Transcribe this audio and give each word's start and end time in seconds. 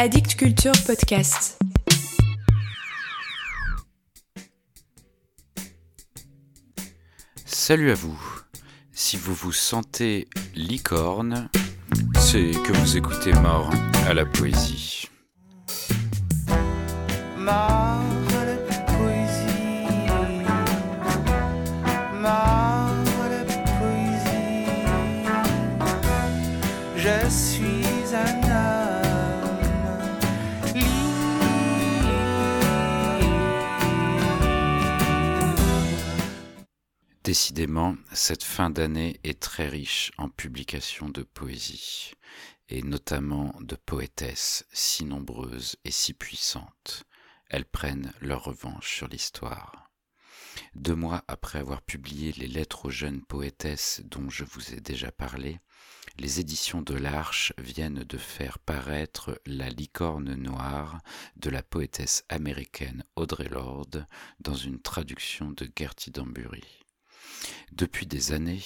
Addict 0.00 0.36
Culture 0.36 0.70
Podcast. 0.86 1.58
Salut 7.44 7.90
à 7.90 7.94
vous. 7.94 8.16
Si 8.92 9.16
vous 9.16 9.34
vous 9.34 9.50
sentez 9.50 10.28
licorne, 10.54 11.48
c'est 12.16 12.52
que 12.52 12.72
vous 12.74 12.96
écoutez 12.96 13.32
Mort 13.32 13.72
à 14.06 14.14
la 14.14 14.24
poésie. 14.24 15.08
Mort 17.36 17.50
à 17.50 18.44
la 18.44 18.56
poésie. 18.92 20.46
Mort 22.14 22.94
à 23.24 23.28
la 23.30 23.42
poésie. 23.80 24.68
Je 26.96 27.28
suis 27.28 28.14
un 28.14 28.47
Décidément, 37.28 37.94
cette 38.14 38.42
fin 38.42 38.70
d'année 38.70 39.20
est 39.22 39.38
très 39.38 39.68
riche 39.68 40.12
en 40.16 40.30
publications 40.30 41.10
de 41.10 41.22
poésie, 41.22 42.12
et 42.70 42.80
notamment 42.80 43.54
de 43.60 43.76
poétesses 43.76 44.64
si 44.72 45.04
nombreuses 45.04 45.76
et 45.84 45.90
si 45.90 46.14
puissantes. 46.14 47.04
Elles 47.50 47.66
prennent 47.66 48.14
leur 48.22 48.44
revanche 48.44 48.96
sur 48.96 49.08
l'histoire. 49.08 49.90
Deux 50.74 50.94
mois 50.94 51.22
après 51.28 51.58
avoir 51.58 51.82
publié 51.82 52.32
les 52.32 52.46
lettres 52.46 52.86
aux 52.86 52.90
jeunes 52.90 53.20
poétesses 53.20 54.00
dont 54.06 54.30
je 54.30 54.44
vous 54.44 54.72
ai 54.72 54.80
déjà 54.80 55.12
parlé, 55.12 55.60
les 56.16 56.40
éditions 56.40 56.80
de 56.80 56.94
l'Arche 56.94 57.52
viennent 57.58 58.04
de 58.04 58.16
faire 58.16 58.58
paraître 58.58 59.38
La 59.44 59.68
licorne 59.68 60.32
noire 60.32 60.98
de 61.36 61.50
la 61.50 61.62
poétesse 61.62 62.24
américaine 62.30 63.04
Audre 63.16 63.44
Lorde 63.44 64.06
dans 64.40 64.56
une 64.56 64.80
traduction 64.80 65.50
de 65.50 65.70
Gertie 65.76 66.10
Dambury. 66.10 66.87
Depuis 67.72 68.06
des 68.06 68.32
années, 68.32 68.62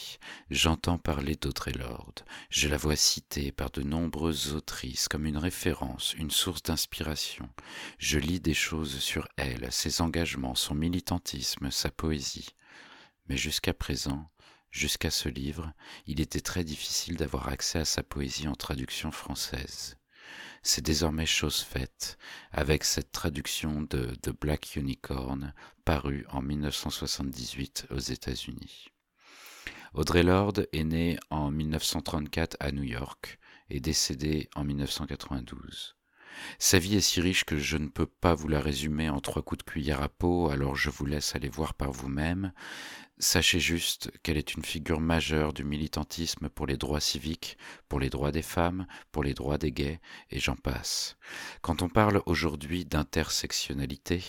j'entends 0.51 0.99
parler 0.99 1.37
d'Audre 1.37 1.71
Lorde. 1.77 2.21
Je 2.51 2.69
la 2.69 2.77
vois 2.77 2.97
citée 2.97 3.53
par 3.53 3.71
de 3.71 3.83
nombreuses 3.83 4.55
autrices 4.55 5.09
comme 5.09 5.27
une 5.27 5.37
référence, 5.37 6.15
une 6.15 6.31
source 6.31 6.63
d'inspiration. 6.63 7.49
Je 7.99 8.19
lis 8.19 8.41
des 8.41 8.55
choses 8.55 8.99
sur 8.99 9.29
elle, 9.37 9.71
ses 9.71 10.01
engagements, 10.01 10.55
son 10.55 10.75
militantisme, 10.75 11.71
sa 11.71 11.91
poésie. 11.91 12.51
Mais 13.29 13.37
jusqu'à 13.37 13.75
présent, 13.75 14.31
jusqu'à 14.71 15.11
ce 15.11 15.29
livre, 15.29 15.73
il 16.07 16.21
était 16.21 16.41
très 16.41 16.65
difficile 16.65 17.17
d'avoir 17.17 17.49
accès 17.49 17.81
à 17.81 17.85
sa 17.85 18.03
poésie 18.03 18.49
en 18.49 18.55
traduction 18.55 19.11
française. 19.11 19.97
C'est 20.63 20.85
désormais 20.85 21.27
chose 21.27 21.61
faite 21.61 22.19
avec 22.53 22.85
cette 22.85 23.11
traduction 23.13 23.83
de 23.83 24.15
The 24.23 24.31
Black 24.31 24.77
Unicorn 24.77 25.55
parue 25.85 26.25
en 26.31 26.43
1978 26.43 27.87
aux 27.91 27.99
États-Unis. 27.99 28.89
Audre 29.95 30.21
Lorde 30.21 30.69
est 30.73 30.85
née 30.85 31.19
en 31.31 31.51
1934 31.51 32.57
à 32.61 32.73
New 32.73 32.85
York 32.85 33.39
et 33.69 33.81
décédée 33.81 34.49
en 34.55 34.65
1992. 34.65 35.97
Sa 36.59 36.79
vie 36.79 36.97
est 36.97 37.01
si 37.01 37.21
riche 37.21 37.45
que 37.45 37.59
je 37.59 37.77
ne 37.77 37.89
peux 37.89 38.07
pas 38.07 38.35
vous 38.35 38.49
la 38.49 38.61
résumer 38.61 39.11
en 39.11 39.21
trois 39.21 39.43
coups 39.43 39.65
de 39.65 39.71
cuillère 39.71 40.03
à 40.03 40.09
peau, 40.09 40.49
alors 40.49 40.77
je 40.77 40.91
vous 40.91 41.05
laisse 41.05 41.35
aller 41.35 41.49
voir 41.49 41.75
par 41.75 41.93
vous-même. 41.93 42.53
Sachez 43.19 43.61
juste 43.61 44.11
qu'elle 44.23 44.37
est 44.37 44.55
une 44.55 44.65
figure 44.65 45.01
majeure 45.01 45.53
du 45.53 45.65
militantisme 45.65 46.49
pour 46.49 46.67
les 46.67 46.77
droits 46.77 47.01
civiques, 47.01 47.57
pour 47.89 48.01
les 48.01 48.11
droits 48.11 48.33
des 48.33 48.43
femmes, 48.43 48.87
pour 49.13 49.23
les 49.23 49.35
droits 49.35 49.59
des 49.59 49.71
gays, 49.71 50.01
et 50.31 50.41
j'en 50.41 50.57
passe. 50.57 51.17
Quand 51.61 51.83
on 51.83 51.89
parle 51.89 52.23
aujourd'hui 52.27 52.85
d'intersectionnalité, 52.85 54.25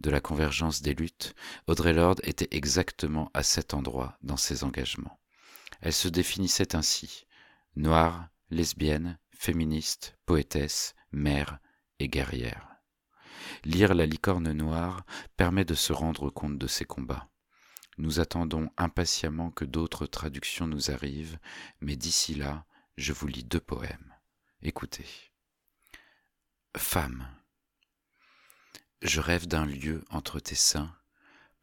de 0.00 0.10
la 0.10 0.20
convergence 0.20 0.80
des 0.80 0.94
luttes, 0.94 1.34
Audre 1.66 1.90
Lorde 1.90 2.20
était 2.24 2.48
exactement 2.52 3.30
à 3.34 3.42
cet 3.42 3.74
endroit 3.74 4.16
dans 4.22 4.38
ses 4.38 4.64
engagements. 4.64 5.20
Elle 5.80 5.92
se 5.92 6.08
définissait 6.08 6.74
ainsi 6.74 7.26
noire, 7.76 8.28
lesbienne, 8.50 9.18
féministe, 9.30 10.16
poétesse, 10.26 10.94
mère 11.12 11.58
et 11.98 12.08
guerrière. 12.08 12.68
Lire 13.64 13.94
La 13.94 14.06
licorne 14.06 14.52
noire 14.52 15.04
permet 15.36 15.64
de 15.64 15.74
se 15.74 15.92
rendre 15.92 16.30
compte 16.30 16.58
de 16.58 16.66
ces 16.66 16.84
combats. 16.84 17.28
Nous 17.98 18.20
attendons 18.20 18.70
impatiemment 18.76 19.50
que 19.50 19.64
d'autres 19.64 20.06
traductions 20.06 20.68
nous 20.68 20.92
arrivent, 20.92 21.38
mais 21.80 21.96
d'ici 21.96 22.34
là, 22.34 22.64
je 22.96 23.12
vous 23.12 23.26
lis 23.26 23.42
deux 23.42 23.60
poèmes. 23.60 24.14
Écoutez. 24.62 25.06
Femme. 26.76 27.28
Je 29.02 29.20
rêve 29.20 29.48
d'un 29.48 29.66
lieu 29.66 30.04
entre 30.10 30.38
tes 30.38 30.54
seins 30.54 30.94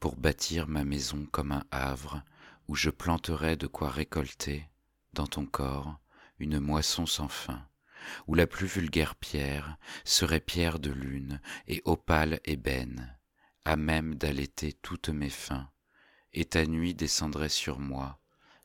pour 0.02 0.18
bâtir 0.18 0.68
ma 0.68 0.84
maison 0.84 1.26
comme 1.26 1.54
un 1.54 1.64
havre 1.72 2.22
où 2.68 2.76
je 2.76 2.90
planterai 2.90 3.56
de 3.56 3.68
quoi 3.68 3.90
récolter, 3.90 4.70
dans 5.14 5.28
ton 5.28 5.46
corps, 5.46 6.00
une 6.40 6.60
moisson 6.60 7.06
sans 7.06 7.30
fin, 7.30 7.66
où 8.28 8.36
la 8.36 8.46
plus 8.46 8.68
vulgaire 8.68 9.16
pierre 9.16 9.78
serait 10.04 10.42
pierre 10.42 10.80
de 10.80 10.92
lune 10.92 11.40
et 11.68 11.82
opale 11.86 12.42
ébène, 12.44 13.18
à 13.64 13.78
même 13.78 14.16
d'allaiter 14.16 14.74
toutes 14.74 15.10
mes 15.10 15.30
fins, 15.30 15.70
et 16.36 16.44
ta 16.44 16.66
nuit 16.66 16.94
descendrait 16.94 17.50
sur 17.50 17.80
moi 17.80 18.20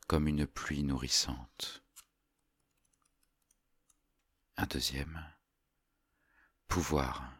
comme 0.07 0.27
une 0.27 0.45
pluie 0.45 0.83
nourrissante. 0.83 1.83
Un 4.57 4.65
deuxième. 4.65 5.25
Pouvoir. 6.67 7.33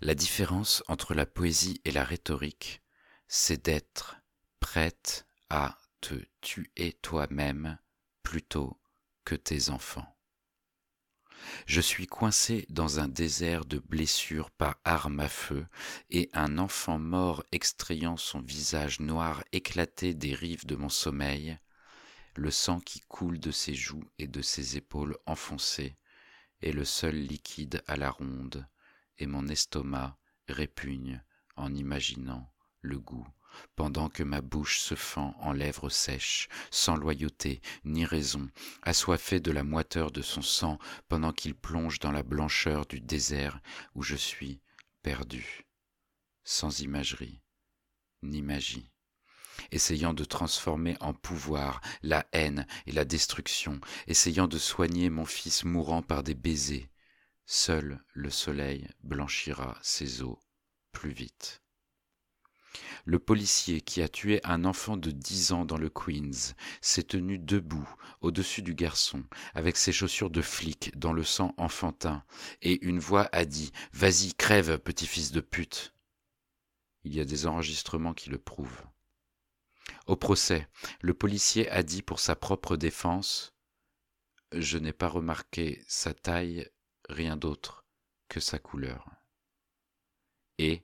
La 0.00 0.16
différence 0.16 0.82
entre 0.88 1.14
la 1.14 1.26
poésie 1.26 1.80
et 1.84 1.92
la 1.92 2.02
rhétorique, 2.02 2.82
c'est 3.28 3.64
d'être 3.64 4.16
prête 4.58 5.26
à 5.48 5.78
te 6.00 6.14
tuer 6.40 6.98
toi-même 7.00 7.78
plutôt 8.24 8.80
que 9.24 9.36
tes 9.36 9.70
enfants. 9.70 10.17
Je 11.66 11.80
suis 11.80 12.06
coincé 12.06 12.66
dans 12.68 13.00
un 13.00 13.08
désert 13.08 13.64
de 13.64 13.78
blessures 13.78 14.50
par 14.50 14.76
arme 14.84 15.20
à 15.20 15.28
feu, 15.28 15.66
et 16.10 16.30
un 16.32 16.58
enfant 16.58 16.98
mort 16.98 17.44
extrayant 17.52 18.16
son 18.16 18.40
visage 18.40 19.00
noir 19.00 19.44
éclaté 19.52 20.14
des 20.14 20.34
rives 20.34 20.66
de 20.66 20.76
mon 20.76 20.88
sommeil, 20.88 21.58
le 22.36 22.50
sang 22.50 22.80
qui 22.80 23.00
coule 23.00 23.40
de 23.40 23.50
ses 23.50 23.74
joues 23.74 24.04
et 24.18 24.28
de 24.28 24.42
ses 24.42 24.76
épaules 24.76 25.16
enfoncées 25.26 25.96
est 26.62 26.72
le 26.72 26.84
seul 26.84 27.16
liquide 27.16 27.82
à 27.86 27.96
la 27.96 28.10
ronde, 28.10 28.66
et 29.18 29.26
mon 29.26 29.48
estomac 29.48 30.16
répugne 30.48 31.22
en 31.56 31.74
imaginant 31.74 32.48
le 32.80 32.98
goût 32.98 33.26
pendant 33.76 34.08
que 34.08 34.22
ma 34.22 34.40
bouche 34.40 34.78
se 34.78 34.94
fend 34.94 35.34
en 35.40 35.52
lèvres 35.52 35.88
sèches, 35.88 36.48
sans 36.70 36.96
loyauté 36.96 37.60
ni 37.84 38.04
raison, 38.04 38.48
assoiffé 38.82 39.40
de 39.40 39.50
la 39.50 39.64
moiteur 39.64 40.10
de 40.10 40.22
son 40.22 40.42
sang, 40.42 40.78
pendant 41.08 41.32
qu'il 41.32 41.54
plonge 41.54 41.98
dans 41.98 42.12
la 42.12 42.22
blancheur 42.22 42.86
du 42.86 43.00
désert 43.00 43.60
où 43.94 44.02
je 44.02 44.16
suis 44.16 44.60
perdu, 45.02 45.66
sans 46.44 46.80
imagerie 46.80 47.40
ni 48.22 48.42
magie 48.42 48.92
essayant 49.72 50.14
de 50.14 50.24
transformer 50.24 50.96
en 51.00 51.12
pouvoir 51.12 51.80
la 52.02 52.26
haine 52.32 52.66
et 52.86 52.92
la 52.92 53.04
destruction, 53.04 53.80
essayant 54.06 54.46
de 54.46 54.56
soigner 54.56 55.10
mon 55.10 55.24
fils 55.24 55.64
mourant 55.64 56.02
par 56.02 56.22
des 56.22 56.34
baisers. 56.34 56.88
Seul 57.44 58.04
le 58.12 58.30
soleil 58.30 58.88
blanchira 59.02 59.78
ses 59.82 60.22
eaux 60.22 60.40
plus 60.92 61.10
vite. 61.10 61.62
Le 63.04 63.18
policier 63.18 63.80
qui 63.80 64.02
a 64.02 64.08
tué 64.08 64.40
un 64.44 64.64
enfant 64.64 64.96
de 64.96 65.10
dix 65.10 65.52
ans 65.52 65.64
dans 65.64 65.78
le 65.78 65.88
Queens 65.88 66.54
s'est 66.80 67.04
tenu 67.04 67.38
debout 67.38 67.88
au-dessus 68.20 68.62
du 68.62 68.74
garçon, 68.74 69.24
avec 69.54 69.76
ses 69.76 69.92
chaussures 69.92 70.30
de 70.30 70.42
flic 70.42 70.96
dans 70.98 71.12
le 71.12 71.24
sang 71.24 71.54
enfantin, 71.56 72.24
et 72.62 72.84
une 72.84 72.98
voix 72.98 73.28
a 73.32 73.44
dit 73.44 73.72
Vas-y, 73.92 74.34
crève, 74.34 74.78
petit 74.78 75.06
fils 75.06 75.32
de 75.32 75.40
pute. 75.40 75.94
Il 77.04 77.14
y 77.14 77.20
a 77.20 77.24
des 77.24 77.46
enregistrements 77.46 78.14
qui 78.14 78.30
le 78.30 78.38
prouvent. 78.38 78.84
Au 80.06 80.16
procès, 80.16 80.68
le 81.00 81.14
policier 81.14 81.68
a 81.70 81.82
dit 81.82 82.02
pour 82.02 82.20
sa 82.20 82.36
propre 82.36 82.76
défense 82.76 83.54
Je 84.52 84.78
n'ai 84.78 84.92
pas 84.92 85.08
remarqué 85.08 85.82
sa 85.88 86.12
taille, 86.12 86.68
rien 87.08 87.36
d'autre 87.36 87.84
que 88.28 88.40
sa 88.40 88.58
couleur. 88.58 89.08
Et 90.58 90.82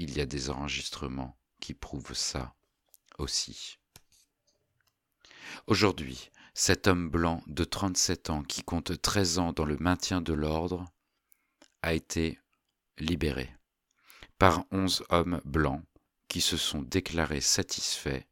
il 0.00 0.16
y 0.16 0.22
a 0.22 0.26
des 0.26 0.48
enregistrements 0.48 1.38
qui 1.60 1.74
prouvent 1.74 2.14
ça 2.14 2.54
aussi. 3.18 3.78
Aujourd'hui, 5.66 6.30
cet 6.54 6.86
homme 6.86 7.10
blanc 7.10 7.42
de 7.46 7.64
37 7.64 8.30
ans 8.30 8.42
qui 8.42 8.62
compte 8.62 8.98
13 8.98 9.38
ans 9.38 9.52
dans 9.52 9.66
le 9.66 9.76
maintien 9.76 10.22
de 10.22 10.32
l'ordre 10.32 10.86
a 11.82 11.92
été 11.92 12.40
libéré 12.96 13.54
par 14.38 14.64
11 14.70 15.04
hommes 15.10 15.42
blancs 15.44 15.84
qui 16.28 16.40
se 16.40 16.56
sont 16.56 16.80
déclarés 16.80 17.42
satisfaits 17.42 18.24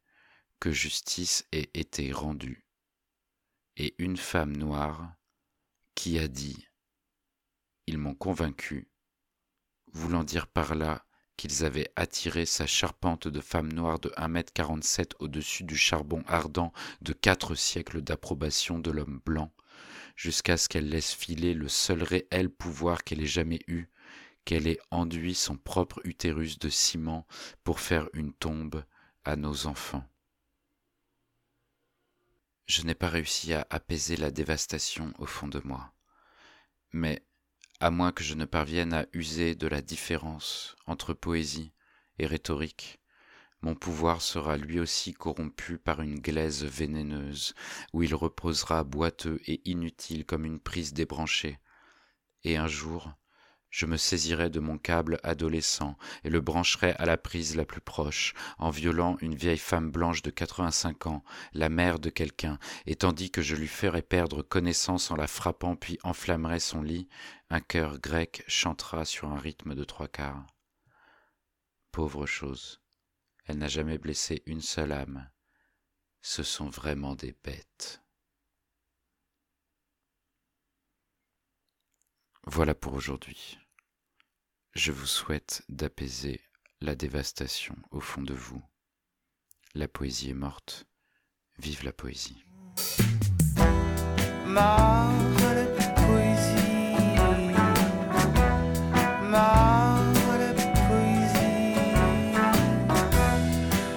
que 0.59 0.71
justice 0.71 1.45
ait 1.51 1.69
été 1.75 2.11
rendue, 2.11 2.65
et 3.77 3.93
une 3.99 4.17
femme 4.17 4.57
noire 4.57 5.13
qui 5.93 6.17
a 6.17 6.27
dit 6.27 6.67
ils 7.85 7.99
m'ont 7.99 8.15
convaincu, 8.15 8.89
voulant 9.93 10.23
dire 10.23 10.47
par 10.47 10.73
là 10.73 11.05
qu'ils 11.39 11.63
avaient 11.63 11.89
attiré 11.95 12.45
sa 12.45 12.67
charpente 12.67 13.29
de 13.29 13.39
femme 13.39 13.71
noire 13.71 13.97
de 13.97 14.09
1m47 14.09 15.13
au-dessus 15.19 15.63
du 15.63 15.77
charbon 15.77 16.21
ardent 16.27 16.73
de 17.01 17.13
quatre 17.13 17.55
siècles 17.55 18.01
d'approbation 18.01 18.77
de 18.77 18.91
l'homme 18.91 19.21
blanc, 19.25 19.49
jusqu'à 20.17 20.57
ce 20.57 20.67
qu'elle 20.67 20.89
laisse 20.89 21.13
filer 21.13 21.53
le 21.53 21.69
seul 21.69 22.03
réel 22.03 22.49
pouvoir 22.49 23.05
qu'elle 23.05 23.21
ait 23.21 23.25
jamais 23.25 23.61
eu, 23.67 23.87
qu'elle 24.43 24.67
ait 24.67 24.81
enduit 24.91 25.33
son 25.33 25.55
propre 25.55 26.01
utérus 26.03 26.59
de 26.59 26.67
ciment 26.67 27.25
pour 27.63 27.79
faire 27.79 28.09
une 28.11 28.33
tombe 28.33 28.83
à 29.23 29.37
nos 29.37 29.65
enfants. 29.65 30.03
Je 32.65 32.81
n'ai 32.83 32.95
pas 32.95 33.07
réussi 33.07 33.53
à 33.53 33.65
apaiser 33.69 34.17
la 34.17 34.31
dévastation 34.31 35.13
au 35.19 35.25
fond 35.25 35.47
de 35.47 35.61
moi. 35.63 35.93
Mais, 36.91 37.23
à 37.79 37.91
moins 37.91 38.11
que 38.11 38.23
je 38.23 38.33
ne 38.33 38.45
parvienne 38.45 38.93
à 38.93 39.05
user 39.13 39.55
de 39.55 39.67
la 39.67 39.81
différence 39.81 40.75
entre 40.85 41.13
poésie 41.13 41.71
et 42.17 42.25
rhétorique, 42.25 42.99
mon 43.61 43.75
pouvoir 43.75 44.21
sera 44.21 44.55
lui 44.55 44.79
aussi 44.79 45.13
corrompu 45.13 45.77
par 45.77 46.01
une 46.01 46.19
glaise 46.19 46.63
vénéneuse, 46.63 47.53
où 47.91 48.03
il 48.03 48.15
reposera 48.15 48.85
boiteux 48.85 49.41
et 49.47 49.61
inutile 49.69 50.25
comme 50.25 50.45
une 50.45 50.61
prise 50.61 50.93
débranchée. 50.93 51.59
Et 52.45 52.55
un 52.55 52.67
jour, 52.67 53.11
je 53.69 53.85
me 53.85 53.97
saisirai 53.97 54.49
de 54.49 54.59
mon 54.59 54.77
câble 54.77 55.19
adolescent 55.23 55.97
et 56.23 56.29
le 56.29 56.41
brancherai 56.41 56.91
à 56.93 57.05
la 57.05 57.17
prise 57.17 57.55
la 57.55 57.65
plus 57.65 57.81
proche, 57.81 58.33
en 58.57 58.69
violant 58.69 59.17
une 59.21 59.35
vieille 59.35 59.57
femme 59.57 59.91
blanche 59.91 60.21
de 60.21 60.31
quatre-vingt-cinq 60.31 61.07
ans, 61.07 61.23
la 61.53 61.69
mère 61.69 61.99
de 61.99 62.09
quelqu'un, 62.09 62.57
et 62.85 62.95
tandis 62.95 63.31
que 63.31 63.41
je 63.41 63.55
lui 63.55 63.67
ferai 63.67 64.01
perdre 64.01 64.41
connaissance 64.41 65.11
en 65.11 65.15
la 65.15 65.27
frappant 65.27 65.75
puis 65.75 65.99
enflammerai 66.03 66.59
son 66.59 66.81
lit, 66.81 67.07
un 67.49 67.59
cœur 67.59 67.99
grec 67.99 68.43
chantera 68.47 69.05
sur 69.05 69.29
un 69.29 69.37
rythme 69.39 69.75
de 69.75 69.83
trois 69.83 70.07
quarts. 70.07 70.45
Pauvre 71.91 72.25
chose, 72.25 72.81
elle 73.45 73.57
n'a 73.57 73.67
jamais 73.67 73.97
blessé 73.97 74.43
une 74.45 74.61
seule 74.61 74.91
âme. 74.91 75.29
Ce 76.21 76.43
sont 76.43 76.69
vraiment 76.69 77.15
des 77.15 77.35
bêtes. 77.43 78.03
Voilà 82.51 82.73
pour 82.73 82.95
aujourd'hui. 82.95 83.59
Je 84.73 84.91
vous 84.91 85.05
souhaite 85.05 85.61
d'apaiser 85.69 86.41
la 86.81 86.95
dévastation 86.95 87.75
au 87.91 87.99
fond 87.99 88.23
de 88.23 88.33
vous. 88.33 88.63
La 89.75 89.87
poésie 89.87 90.31
est 90.31 90.33
morte. 90.33 90.87
Vive 91.59 91.83
la 91.83 91.93
poésie. 91.93 92.43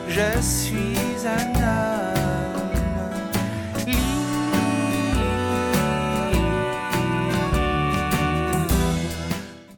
Je 0.09 0.41
suis 0.43 1.27
un 1.27 1.62